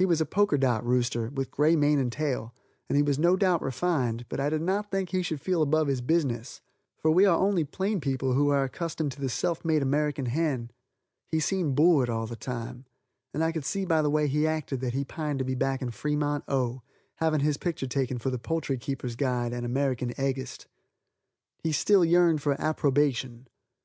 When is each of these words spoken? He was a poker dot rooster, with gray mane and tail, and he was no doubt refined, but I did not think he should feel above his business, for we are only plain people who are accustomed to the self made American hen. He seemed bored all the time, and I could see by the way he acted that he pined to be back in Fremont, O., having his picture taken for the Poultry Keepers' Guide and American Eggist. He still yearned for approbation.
He 0.00 0.04
was 0.04 0.20
a 0.20 0.26
poker 0.26 0.58
dot 0.58 0.84
rooster, 0.84 1.28
with 1.32 1.52
gray 1.52 1.76
mane 1.76 2.00
and 2.00 2.10
tail, 2.10 2.52
and 2.88 2.96
he 2.96 3.04
was 3.04 3.20
no 3.20 3.36
doubt 3.36 3.62
refined, 3.62 4.26
but 4.28 4.40
I 4.40 4.50
did 4.50 4.62
not 4.62 4.90
think 4.90 5.10
he 5.10 5.22
should 5.22 5.40
feel 5.40 5.62
above 5.62 5.86
his 5.86 6.00
business, 6.00 6.60
for 6.98 7.12
we 7.12 7.24
are 7.24 7.38
only 7.38 7.62
plain 7.62 8.00
people 8.00 8.32
who 8.32 8.48
are 8.48 8.64
accustomed 8.64 9.12
to 9.12 9.20
the 9.20 9.28
self 9.28 9.64
made 9.64 9.80
American 9.80 10.26
hen. 10.26 10.72
He 11.30 11.38
seemed 11.38 11.76
bored 11.76 12.10
all 12.10 12.26
the 12.26 12.34
time, 12.34 12.86
and 13.32 13.44
I 13.44 13.52
could 13.52 13.64
see 13.64 13.84
by 13.84 14.02
the 14.02 14.10
way 14.10 14.26
he 14.26 14.44
acted 14.44 14.80
that 14.80 14.92
he 14.94 15.04
pined 15.04 15.38
to 15.38 15.44
be 15.44 15.54
back 15.54 15.80
in 15.80 15.92
Fremont, 15.92 16.42
O., 16.48 16.82
having 17.18 17.38
his 17.38 17.56
picture 17.56 17.86
taken 17.86 18.18
for 18.18 18.30
the 18.30 18.40
Poultry 18.40 18.76
Keepers' 18.76 19.14
Guide 19.14 19.52
and 19.52 19.64
American 19.64 20.12
Eggist. 20.14 20.66
He 21.62 21.70
still 21.70 22.04
yearned 22.04 22.42
for 22.42 22.60
approbation. 22.60 23.46